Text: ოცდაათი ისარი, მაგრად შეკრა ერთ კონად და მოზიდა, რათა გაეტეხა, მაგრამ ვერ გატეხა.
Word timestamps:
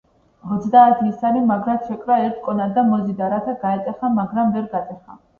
ოცდაათი 0.53 1.09
ისარი, 1.09 1.41
მაგრად 1.49 1.83
შეკრა 1.89 2.15
ერთ 2.21 2.39
კონად 2.47 2.73
და 2.77 2.85
მოზიდა, 2.87 3.27
რათა 3.33 3.53
გაეტეხა, 3.65 4.09
მაგრამ 4.15 4.55
ვერ 4.57 4.65
გატეხა. 4.73 5.19